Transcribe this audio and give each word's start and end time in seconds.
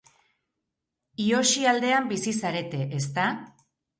Hiyoxi 1.25 1.67
aldean 1.73 2.09
bizi 2.13 2.35
zarete, 2.39 2.79
ezta? 3.01 3.29